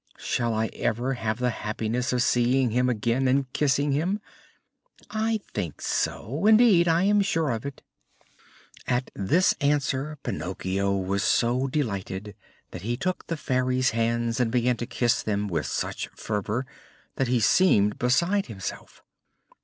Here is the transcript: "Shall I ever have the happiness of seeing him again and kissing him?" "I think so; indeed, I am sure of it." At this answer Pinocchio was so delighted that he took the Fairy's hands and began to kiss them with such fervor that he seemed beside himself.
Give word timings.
"Shall 0.17 0.55
I 0.55 0.71
ever 0.73 1.13
have 1.13 1.37
the 1.37 1.51
happiness 1.51 2.11
of 2.11 2.23
seeing 2.23 2.71
him 2.71 2.89
again 2.89 3.27
and 3.27 3.53
kissing 3.53 3.91
him?" 3.91 4.19
"I 5.11 5.41
think 5.53 5.79
so; 5.79 6.47
indeed, 6.47 6.87
I 6.87 7.03
am 7.03 7.21
sure 7.21 7.51
of 7.51 7.67
it." 7.67 7.83
At 8.87 9.11
this 9.13 9.53
answer 9.61 10.17
Pinocchio 10.23 10.91
was 10.97 11.21
so 11.21 11.67
delighted 11.67 12.33
that 12.71 12.81
he 12.81 12.97
took 12.97 13.27
the 13.27 13.37
Fairy's 13.37 13.91
hands 13.91 14.39
and 14.39 14.49
began 14.49 14.77
to 14.77 14.87
kiss 14.87 15.21
them 15.21 15.47
with 15.47 15.67
such 15.67 16.07
fervor 16.15 16.65
that 17.17 17.27
he 17.27 17.39
seemed 17.39 17.99
beside 17.99 18.47
himself. 18.47 19.03